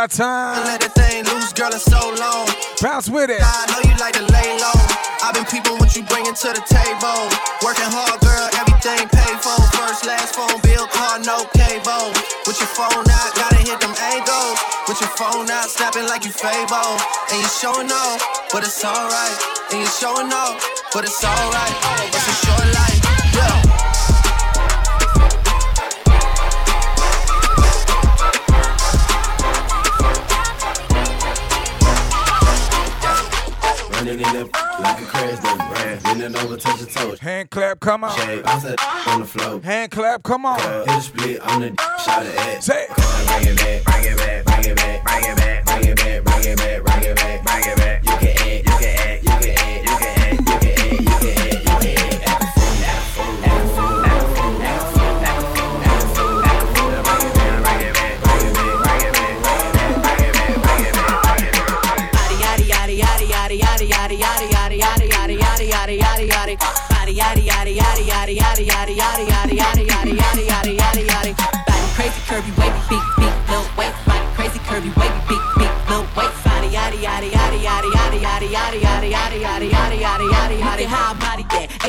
[0.09, 0.19] goes.
[0.19, 0.65] We still time.
[0.65, 2.49] Let the thing loose, girl, it's so long.
[2.81, 3.41] Bounce with it.
[3.43, 4.79] I know you like to lay low.
[5.23, 7.31] I've been peeping what you bringing to the table.
[7.65, 9.57] Working hard, girl, everything paid for.
[9.75, 12.13] First, last phone bill, car, no cable.
[12.47, 14.59] With your phone out, gotta hit them angles.
[14.89, 17.01] With your phone out, snapping like you Fable.
[17.33, 18.21] And you showing off,
[18.53, 19.39] but it's alright.
[19.73, 21.75] And you showing off, but it's alright.
[22.13, 23.01] It's a short life,
[23.35, 23.66] yeah.
[34.07, 34.45] Running in the
[34.79, 36.03] like a crash brand.
[36.05, 37.19] Bending over, touch the toes.
[37.19, 38.17] Hand clap, come on.
[38.17, 38.79] Shake, I said
[39.09, 39.61] on the floor.
[39.61, 40.61] Hand clap, come on.
[40.61, 41.69] Hit a split on the
[42.05, 42.67] shot of ass.
[42.67, 42.87] Say.
[42.87, 46.23] Bring it back, bring it back, bring it back, bring it back, bring it back,
[46.23, 48.05] bring it back, bring it back, bring it back.
[48.05, 49.86] You can add, you can add, you can add,
[68.97, 71.35] yada yada yada yada yada yada yada yada.
[71.67, 73.16] Body crazy, curvy, wavy, big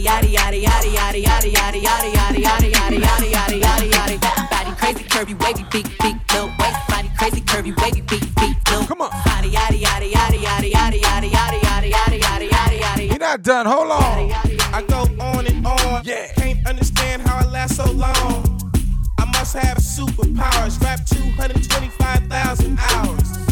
[0.00, 0.32] yaddy.
[0.32, 4.50] Body yaddy yaddy yaddy yaddy yaddy yaddy yaddy yaddy yaddy yaddy yaddy yaddy yaddy yaddy.
[4.50, 6.88] Body crazy curvy wavy big big little waist.
[6.88, 8.86] Body crazy curvy wavy big big little.
[8.86, 9.10] Come on.
[9.24, 13.08] Body yaddy yaddy yaddy yaddy yaddy yaddy yaddy yaddy yaddy yaddy yaddy yaddy.
[13.08, 13.66] You're not done.
[13.66, 14.32] Hold on.
[14.72, 16.02] I go on and on.
[16.04, 16.32] Yeah.
[16.36, 18.72] Can't understand how I last so long.
[19.18, 20.80] I must have superpowers.
[20.80, 23.51] Rap 225,000 hours.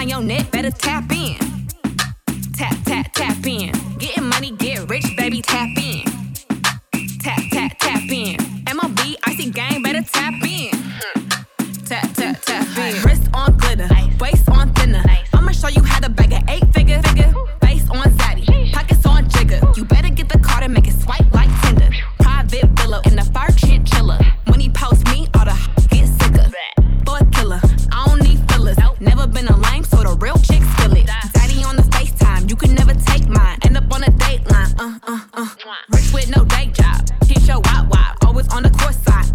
[0.00, 1.36] On your neck, better tap in.
[2.54, 3.72] Tap, tap, tap in.
[3.98, 4.52] Getting money,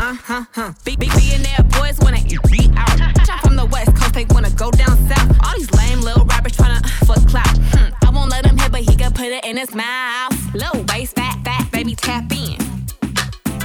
[0.06, 0.74] uh, huh, huh.
[0.84, 3.02] Big, big, billionaire boys wanna eat me out.
[3.02, 5.30] I'm from the west coast, they wanna go down south.
[5.44, 7.58] All these lame little rappers tryna uh, fuck clout.
[7.74, 7.90] Hmm.
[8.06, 10.34] I won't let him hit, but he can put it in his mouth.
[10.54, 12.58] Low waist, fat, fat, baby, tap in.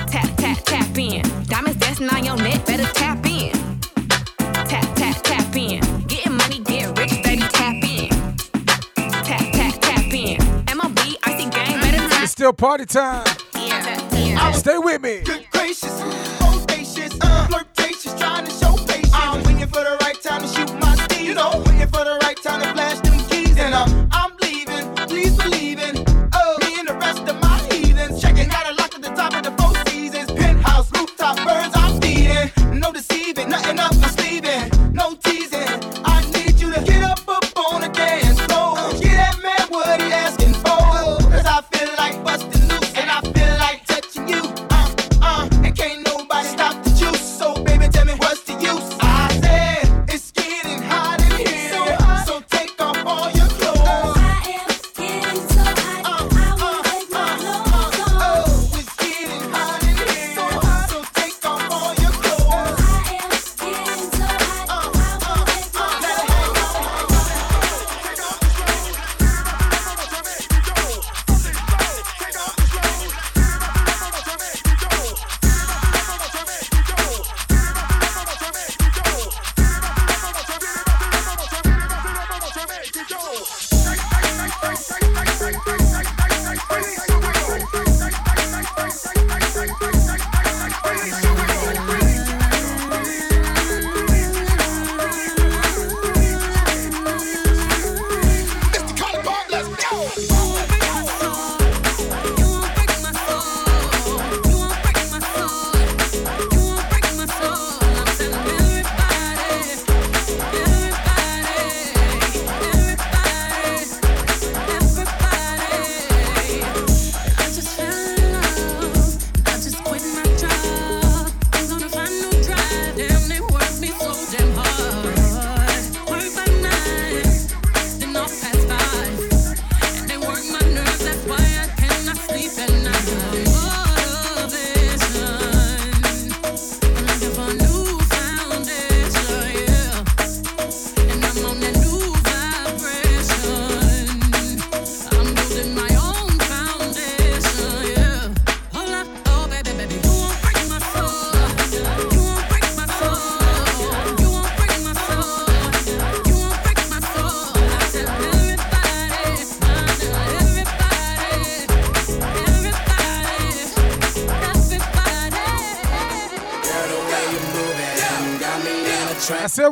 [0.09, 1.23] Tap, tap, tap in.
[1.45, 3.53] Diamonds dancing on your neck, better tap in.
[4.71, 5.81] Tap, tap, tap in.
[6.07, 8.09] Getting money, get rich, baby, tap in.
[9.29, 10.39] Tap, tap, tap in.
[10.73, 13.27] MLB, icy gang, better tap It's still party time.
[13.55, 14.55] in.
[14.55, 15.23] Stay with me.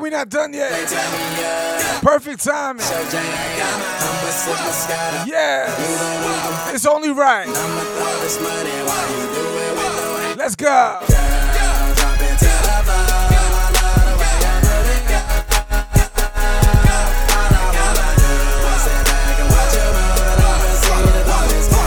[0.09, 0.71] We not done yet.
[2.03, 2.83] Perfect timing.
[5.27, 6.73] Yeah.
[6.73, 7.47] It's only right.
[10.39, 10.99] Let's go.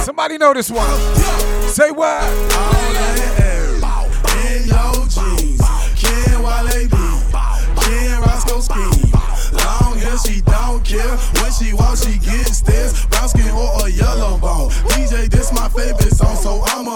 [0.03, 0.99] Somebody know this one.
[1.69, 2.70] Say what?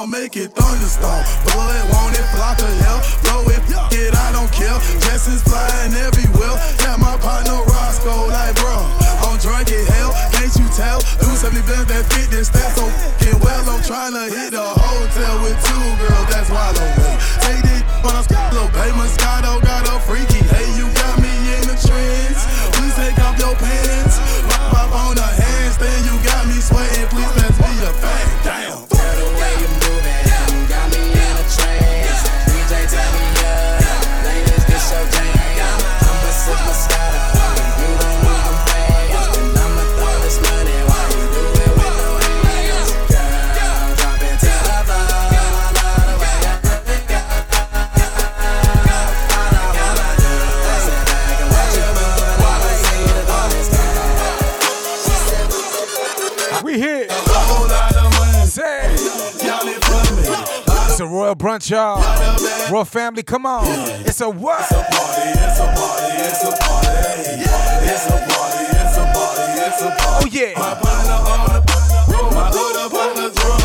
[0.05, 1.25] I'ma make it thunderstorm.
[1.49, 3.01] Bullet, want it, flock of hell.
[3.23, 3.57] Blow it,
[3.91, 4.77] it, I don't care.
[5.01, 6.14] Jessens flying everywhere.
[61.45, 62.01] Brunch, y'all.
[62.71, 63.65] Royal family, come on.
[64.01, 64.61] It's a what?
[64.61, 66.89] It's a party, it's a party, it's a party.
[67.85, 70.25] It's a party, it's a party, it's a party.
[70.25, 70.57] Oh yeah.
[70.57, 71.61] My partner on the
[72.33, 73.61] my hood up on the drum.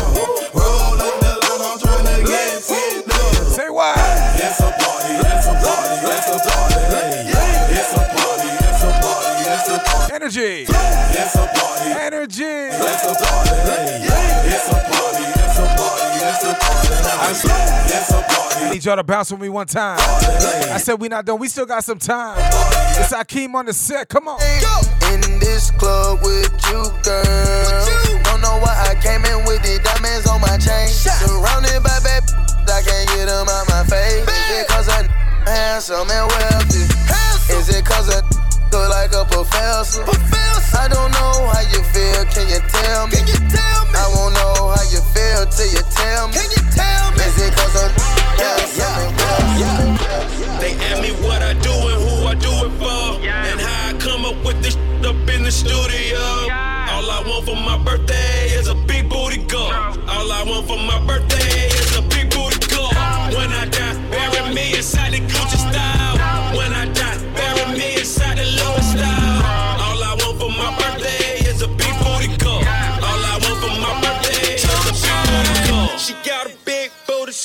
[0.53, 3.49] Roll up the line, I'm trying to get it done.
[3.49, 3.97] Say what?
[3.97, 6.85] It's a party, it's a party, it's a party.
[6.85, 10.13] It's a party, it's a party, it's a party.
[10.13, 10.69] Energy.
[10.69, 11.89] It's a party.
[11.97, 12.45] Energy.
[12.45, 13.57] It's a party.
[14.53, 14.90] It's a party,
[16.43, 17.51] I said,
[17.85, 18.69] it's a party.
[18.73, 19.97] Need y'all to bounce with me one time.
[19.99, 21.39] I said we not done.
[21.39, 22.37] We still got some time.
[22.97, 24.09] It's Akeem on the set.
[24.09, 24.39] Come on.
[25.13, 28.23] In this club with you, girl.
[28.23, 30.87] Don't know why I came in with the diamonds on my chain.
[30.87, 32.23] Surrounded by bad,
[32.69, 34.23] I can't get them out my face.
[34.23, 35.03] Is it cause I
[35.45, 36.87] handsome and wealthy?
[37.53, 38.20] Is it cause I
[38.71, 40.03] look like a professor?
[40.73, 43.19] I don't know how you feel, can you tell me?
[43.93, 46.33] I won't know how you feel till you tell me.
[46.33, 47.23] Can you tell me?
[47.27, 47.91] Is it cause I'm
[48.39, 50.47] handsome and wealthy?
[50.59, 53.93] They ask me what I do and who I do it for, and how I
[53.99, 56.17] come up with this up in the studio.
[56.17, 58.10] All I want for my birthday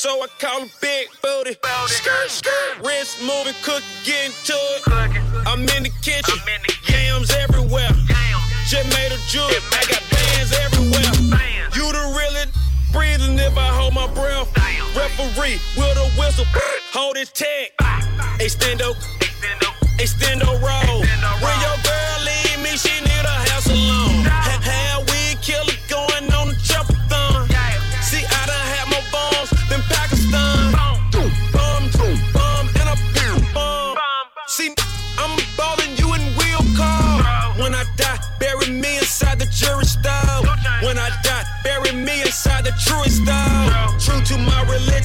[0.06, 1.56] so I call her big booty.
[1.86, 4.82] Skirt, skirt, wrist moving, cook, get into it.
[5.50, 7.90] I'm in the kitchen, in the yams everywhere.
[8.70, 11.10] Just made a jewel, I got bands everywhere.
[11.74, 12.46] You the really
[12.92, 14.46] breathing if I hold my breath.
[14.94, 16.46] Referee with a whistle,
[16.94, 17.74] hold his tag.
[18.38, 18.94] Extendo,
[19.98, 20.46] extendo.
[20.46, 21.00] Roll.
[21.42, 21.75] When your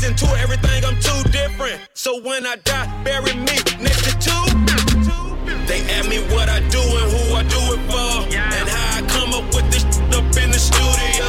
[0.01, 1.81] my religion, to everything, I'm too different.
[1.93, 4.43] So when I die, bury me next to two.
[5.67, 9.01] They ask me what I do and who I do it for, and how I
[9.07, 11.25] come up with this up in the studio.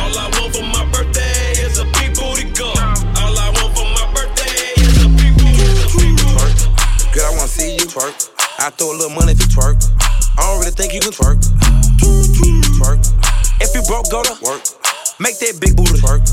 [0.00, 2.74] All I want for my birthday is a big booty girl.
[3.20, 7.12] All I want for my birthday is a big booty girl.
[7.12, 8.30] Girl, I wanna see you twerk.
[8.58, 9.78] I throw a little money if you twerk.
[10.38, 11.38] I don't really think you can twerk.
[12.80, 13.00] Twerk.
[13.60, 14.79] If you broke, go to work.
[15.20, 16.24] Make that big booty twerk.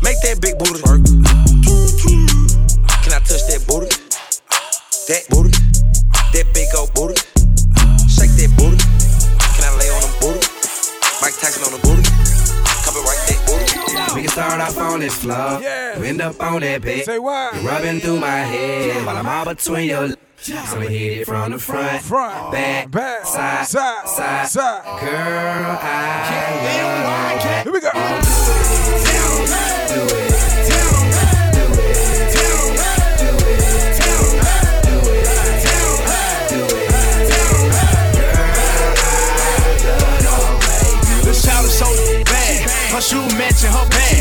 [0.00, 1.02] Make that big booty twerk.
[3.02, 3.90] Can I touch that booty?
[5.10, 5.50] That booty.
[6.30, 7.18] That big old booty.
[8.06, 8.78] Shake that booty.
[9.58, 10.46] Can I lay on the booty?
[11.18, 12.06] Mike Tyson on the booty.
[12.86, 14.14] Cover right that booty.
[14.14, 15.58] We can start off on this floor.
[15.60, 15.98] Yeah.
[15.98, 17.06] End up on that bed.
[17.06, 17.54] Say what?
[17.54, 20.14] You're rubbing through my head while I'm all between your.
[20.48, 24.82] So we hit it from the front, front back, back, side, side, side, side.
[24.98, 27.64] Girl, I can't.
[27.64, 27.90] Here we go.
[29.92, 30.08] Do it.
[30.08, 30.28] Do it.
[43.08, 44.17] Shoe matching her bag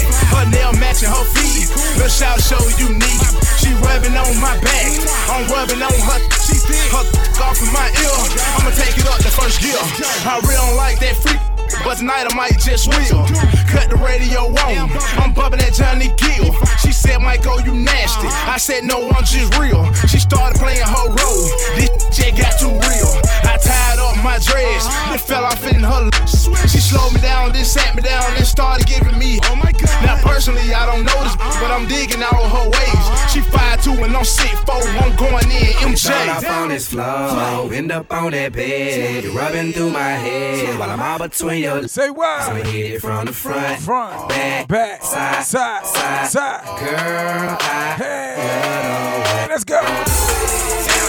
[1.34, 1.70] feet.
[1.98, 3.24] The shout show unique.
[3.60, 4.92] She rubbing on my back.
[5.30, 6.20] I'm rubbing on her.
[6.44, 6.58] She
[6.92, 7.06] her
[7.42, 8.18] off in my ear.
[8.60, 9.78] I'ma take it up the first gear.
[9.78, 11.57] I really don't like that freak.
[11.84, 13.26] But tonight I might just will.
[13.68, 14.92] Cut the radio on.
[15.20, 16.54] I'm bumping that Johnny Gill.
[16.80, 18.28] She said, Michael, you nasty.
[18.28, 19.92] I said, no, I'm just real.
[20.08, 21.48] She started playing her role.
[21.76, 23.12] This shit got too real.
[23.44, 24.88] I tied up my dress.
[25.14, 26.48] It fell off in her lips.
[26.72, 29.40] She slowed me down, then sat me down, then started giving me.
[29.46, 30.06] Oh my god.
[30.06, 33.06] Now, personally, I don't know this, but I'm digging all her ways.
[33.32, 35.02] She 5'2 and I'm 6'4.
[35.02, 35.98] I'm going in, MJ.
[35.98, 39.24] Start off on this floor, end up on that bed.
[39.24, 42.44] You're rubbing through my head while I'm all between your Say what?
[42.44, 46.80] So hit it from the front, front, back, back, side, side, side, side.
[46.80, 51.07] Girl, I hey, let's go.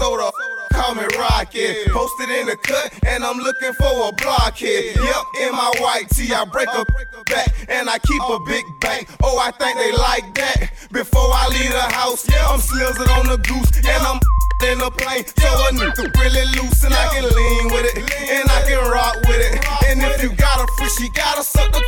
[0.00, 1.92] The club, so the call me Rocket.
[1.92, 4.96] Posted in the cut, and I'm looking for a blockhead.
[4.96, 6.84] Yep, in my white tee, I break a
[7.26, 9.08] back, and I keep a big bank.
[9.22, 10.70] Oh, I think they like that.
[10.92, 14.20] Before I leave the house, Yeah I'm slizzing on the goose, and I'm
[14.62, 15.24] in the plane.
[15.38, 17.96] So a nigga really loose, and I can lean with it,
[18.30, 19.58] and I can rock with it.
[19.86, 21.80] And if you got a free, she gotta suck the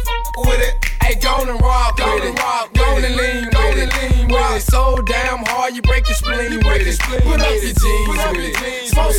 [0.48, 0.74] with it.
[1.02, 2.38] Hey, go and rock with it.
[2.38, 3.90] rock Go and lean with it.
[4.16, 4.62] lean with Rock it.
[4.62, 6.98] so damn hard you break your spleen with it.
[7.22, 8.88] Put up your jeans with it.
[8.88, 9.12] Smoke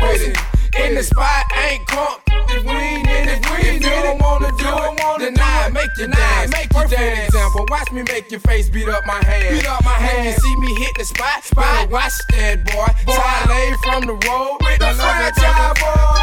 [0.00, 0.57] with it.
[0.76, 2.20] In the spot, ain't crunk.
[2.50, 6.08] If we ain't in it, if you don't wanna do it, then I make you
[6.08, 6.52] dance.
[6.52, 7.28] Make you dance.
[7.28, 9.56] Example, watch me make your face beat up my hand.
[9.56, 10.26] Beat up my hand.
[10.26, 11.90] You see me hit the spot, spot.
[11.90, 12.86] Watch that boy.
[13.08, 16.18] Charlie from the road with the franchise boy.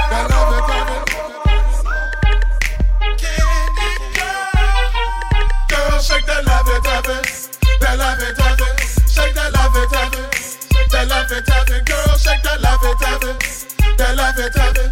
[5.70, 7.18] Girl, shake that lovey dovey,
[7.82, 8.70] that lovey dovey,
[9.10, 10.22] shake that lovey dovey,
[10.92, 11.84] that lovey dovey.
[11.86, 12.56] Girl, shake that
[14.00, 14.92] lovey dovey, that lovey dovey,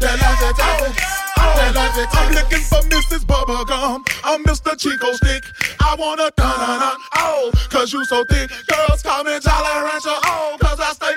[0.00, 1.24] that lovey dovey.
[1.36, 3.24] That lovey I'm looking for Mrs.
[3.24, 4.06] Bubblegum.
[4.24, 4.78] I'm Mr.
[4.78, 5.44] Chico Stick.
[5.80, 6.98] I wanna dun dun dun.
[7.16, 8.50] Oh, cause you so thick.
[8.66, 10.18] Girls call me Jolly Rancher.
[10.24, 11.14] Oh, cause I stay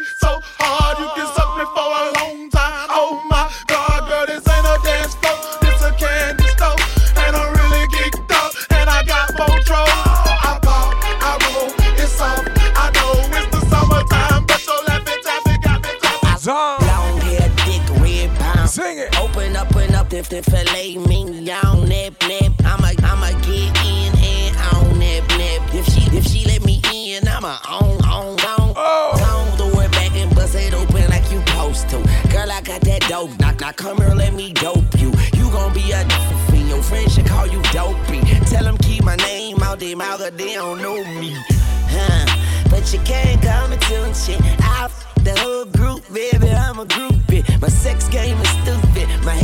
[20.20, 22.54] up and up if the filet mignon, nip, nip.
[22.66, 25.62] I'ma, I'ma get in and on, nip, nip.
[25.74, 28.74] If she, if she let me in, I'ma on, on, on.
[28.76, 29.50] Oh.
[29.52, 31.98] On, throw it back and bust it open like you supposed to.
[32.32, 33.38] Girl, I got that dope.
[33.40, 35.12] Knock, knock, come here, let me dope you.
[35.34, 36.04] You gon' be a
[36.52, 36.70] fiend.
[36.70, 38.22] Your friends should call you dopey.
[38.46, 41.36] Tell them keep my name out their mouth, 'cause they don't know me.
[41.90, 42.26] Huh.
[42.70, 44.42] But you can't call me to shit.
[44.60, 44.90] I
[45.24, 47.44] the whole group, baby, I'm a groupie.
[47.62, 49.10] My sex game is stupid.
[49.26, 49.36] My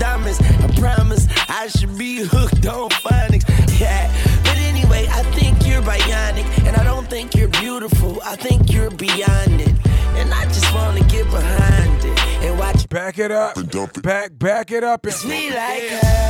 [0.00, 0.40] diamonds.
[0.40, 3.46] I promise I should be hooked on phonics.
[3.78, 4.10] Yeah.
[4.42, 6.46] But anyway, I think you're bionic.
[6.66, 8.20] And I don't think you're beautiful.
[8.24, 9.74] I think you're beyond it.
[10.16, 12.88] And I just wanna get behind it and watch.
[12.88, 13.54] Back it up.
[14.02, 15.06] Back, back it up.
[15.06, 16.29] It's me like her.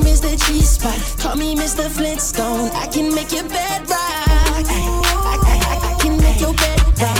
[0.21, 0.97] the G spot.
[1.17, 1.89] Call me Mr.
[1.89, 2.69] Flintstone.
[2.73, 3.97] I can make your bed rock.
[3.97, 7.17] I, I, I, I can make your bed rock.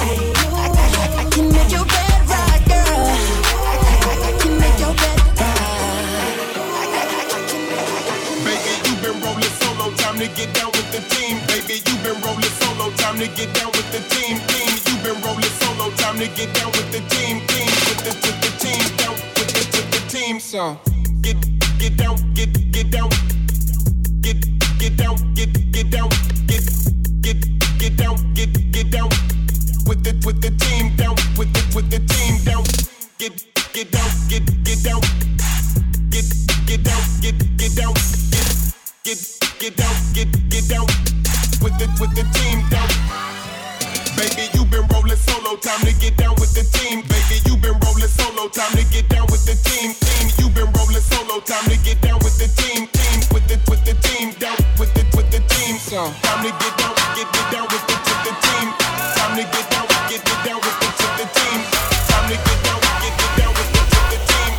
[0.00, 3.04] I, can make your bed rock, girl.
[4.24, 5.18] I, can make your bed
[8.44, 11.40] Baby, you been rolling solo, time to get down with the team.
[11.48, 14.36] Baby, you been rolling solo, time to get down with the team.
[14.52, 17.40] Team, you been rolling solo, time to get down with the team.
[17.48, 20.38] Team, with the, with the team, down with the, with the team.
[20.40, 20.78] So
[21.24, 21.40] get
[21.78, 23.08] get down, get get down,
[24.20, 24.36] get
[24.78, 26.10] get down, get get down,
[26.46, 26.64] get
[27.22, 27.40] get
[27.78, 29.08] get down, get get down.
[29.86, 32.62] With the with the team down, with the with the team down.
[33.16, 33.32] Get
[33.72, 35.00] get down, get get down,
[36.12, 36.28] get
[36.66, 37.94] get down, get get down,
[38.28, 38.48] get
[39.02, 39.18] get
[39.58, 40.86] get down, get get down.
[41.64, 42.90] With the with the team down.
[44.16, 46.23] Baby, you been rolling solo, time to get down
[51.54, 52.88] time to get down with the team.
[52.90, 55.78] Team, with the with the team down, with the with the team.
[55.78, 58.66] So time to get down, get get down with the with the team.
[59.14, 61.58] Time to get down, get get down with the with the team.
[62.10, 64.52] Time to get down, get get down with the with the team.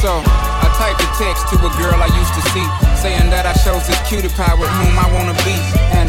[0.00, 2.66] So I typed a text to a girl I used to see,
[3.04, 5.56] saying that I chose this cutie pie with whom I wanna be.
[5.92, 6.08] And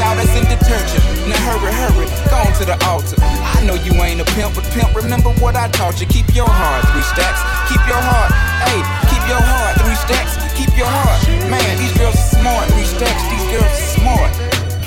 [0.00, 1.02] out as in detergent.
[1.28, 3.16] Now hurry, hurry, go on to the altar.
[3.20, 6.06] I know you ain't a pimp, but pimp, remember what I taught you.
[6.06, 7.40] Keep your heart, three stacks.
[7.68, 8.30] Keep your heart,
[8.66, 8.80] hey,
[9.10, 10.38] keep your heart, three stacks.
[10.56, 11.20] Keep your heart,
[11.50, 11.78] man.
[11.78, 13.22] These girls are smart, three stacks.
[13.30, 14.30] These girls are smart.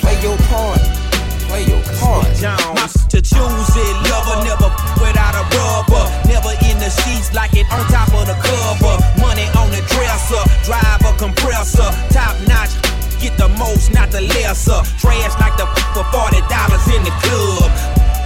[0.00, 0.80] Play your part,
[1.48, 2.28] play your part.
[2.42, 4.68] Not to choose it, lover, never
[5.00, 6.04] without a rubber.
[6.26, 8.96] Never in the sheets like it on top of the cover.
[9.20, 12.91] Money on the dresser, drive a compressor, top notch.
[13.22, 14.82] Get the most, not the lesser.
[14.98, 17.70] Trash like the f- for forty dollars in the club.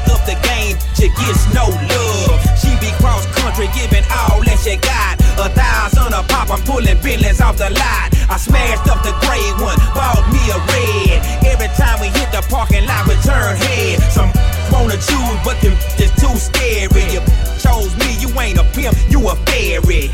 [0.09, 2.40] Up the game, she gets no love.
[2.57, 5.20] She be cross country, giving all that she got.
[5.36, 8.09] A thousand a pop, I'm pulling billions off the lot.
[8.32, 11.20] I smashed up the gray one, bought me a red.
[11.44, 14.01] Every time we hit the parking lot, we turn head.
[14.09, 14.32] Some
[14.72, 17.05] wanna choose, but them just too scary.
[17.12, 17.20] You
[17.61, 20.09] chose me, you ain't a pimp, you a fairy.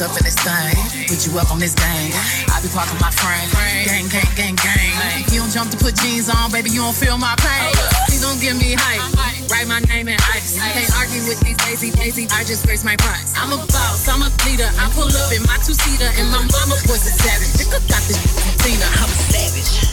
[0.00, 0.72] Up in this thing,
[1.12, 2.08] put you up on this gang.
[2.48, 3.52] I be parking my frame,
[3.84, 5.28] gang, gang, gang, gang.
[5.28, 7.68] You don't jump to put jeans on, baby, you don't feel my pain.
[8.08, 9.04] Please don't give me hype.
[9.52, 10.56] Write my name in ice.
[10.56, 12.24] Can't argue with these lazy, lazy.
[12.32, 13.36] I just raise my price.
[13.36, 14.72] I'm a boss, I'm a leader.
[14.80, 17.60] I pull up in my two seater, and my mama was a savage.
[17.60, 18.24] Nigga got this
[18.64, 18.88] Tina.
[19.04, 19.84] I'm a savage.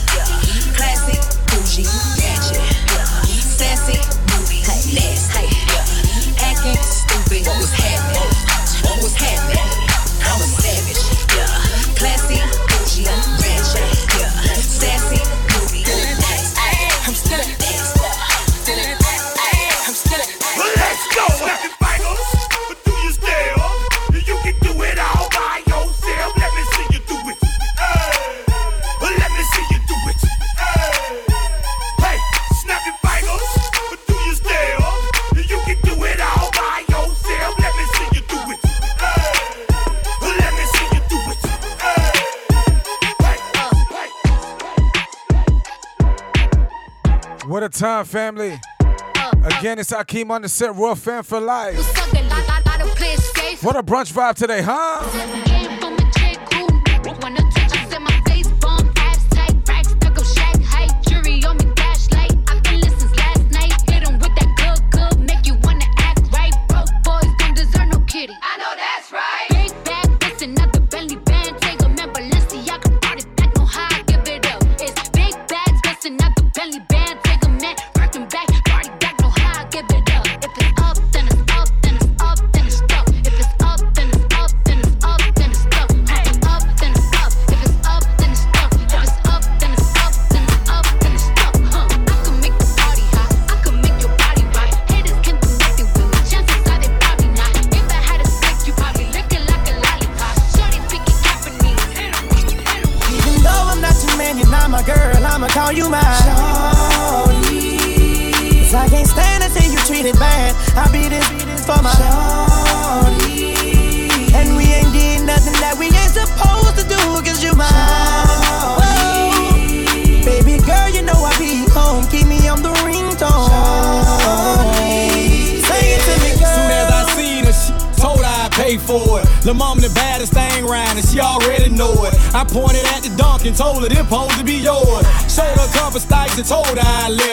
[0.72, 1.20] Classic,
[1.52, 1.84] bougie,
[2.16, 3.28] ratchet, yeah.
[3.28, 4.00] sassy,
[4.32, 6.48] moody, nasty, yeah.
[6.48, 7.44] acting stupid.
[7.44, 7.87] What was happening?
[48.08, 48.58] Family.
[49.44, 51.76] Again, it's Akeem on the set, Royal Fan for Life.
[53.62, 55.47] What a brunch vibe today, huh?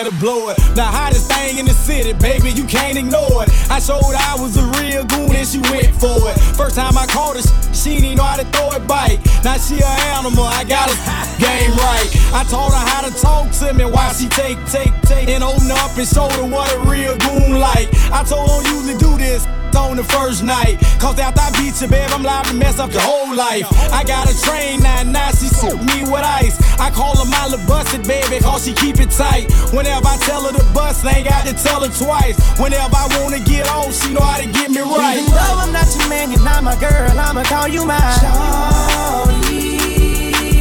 [0.06, 0.58] Her blow it.
[0.76, 3.50] The hottest thing in the city, baby, you can't ignore it.
[3.70, 6.38] I showed I was a real goon and she went for it.
[6.56, 9.20] First time I caught her, she didn't know how to throw it bite.
[9.44, 10.98] Now she an animal, I got her
[11.42, 12.10] game right.
[12.34, 15.72] I taught her how to talk to me while she take, take, take, and open
[15.72, 17.90] up and show her what a real goon like.
[18.14, 19.46] I told her usually do this
[19.76, 20.80] on the first night.
[21.00, 23.68] Cause after I beat you, babe, I'm liable to mess up your whole life.
[23.92, 26.56] I got a train now, now she suit me with ice.
[26.80, 29.52] I call her my little busted baby, cause she keep it tight.
[29.72, 32.36] Whenever I tell her to bust, I ain't got to tell her twice.
[32.60, 35.20] Whenever I wanna get on, she know how to get me right.
[35.20, 39.76] Even though I'm not your man, you're not my girl, I'ma call you my shorty.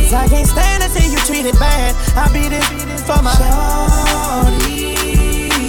[0.05, 1.95] Cause I can't stand to see you treated bad.
[2.16, 2.66] I be this
[3.07, 4.95] for my shorty.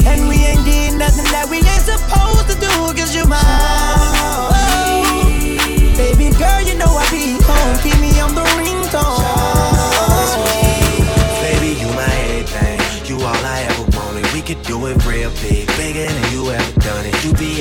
[0.08, 2.35] And we ain't did nothing that we ain't supposed
[3.06, 3.38] cause you my
[4.50, 5.58] shorty.
[5.96, 8.00] Baby girl, you know I be home, keep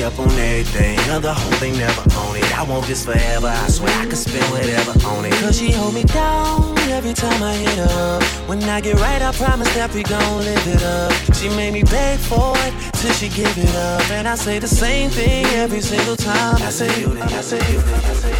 [0.05, 2.57] up on everything, other whole thing never own it.
[2.57, 3.47] I want this forever.
[3.47, 5.33] I swear I could spend whatever on it.
[5.33, 8.19] Cause she hold me down every time I hit her.
[8.45, 11.11] When I get right, I promise that we gon' live it up.
[11.33, 14.67] She made me beg for it till she give it up, and I say the
[14.67, 16.61] same thing every single time.
[16.61, 18.35] I say you, I say you, I say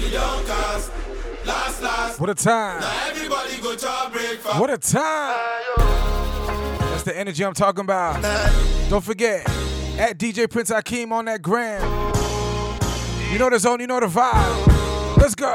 [0.00, 0.06] you.
[0.06, 0.92] You don't cost.
[1.44, 2.20] Last, last.
[2.20, 2.80] What a time.
[2.80, 4.58] Now everybody go to breakfast.
[4.58, 5.36] What a time.
[6.90, 8.22] That's the energy I'm talking about.
[8.88, 9.44] Don't forget,
[9.98, 11.80] at DJ Prince Akeem on that gram.
[13.32, 15.16] You know the zone, you know the vibe.
[15.16, 15.54] Let's go.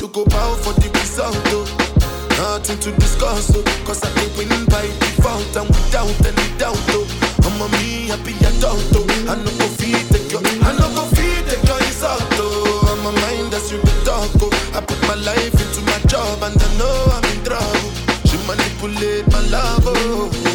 [0.00, 0.24] Go
[0.58, 1.64] for the result, though.
[2.34, 3.62] Nothing to discuss, though.
[3.86, 7.06] Cause I can win by default and without any doubt, though.
[7.46, 8.10] I'm a me
[8.90, 9.06] though.
[9.30, 10.10] I go feed
[10.66, 11.46] I go feed
[12.36, 12.90] though.
[12.90, 14.50] I'm a mind that's oh.
[14.74, 17.90] I put my life into my job and I know I'm in trouble.
[18.26, 20.49] She manipulate my love, oh.